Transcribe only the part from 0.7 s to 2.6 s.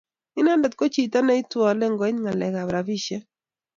koo chito neitwale koit ngaleg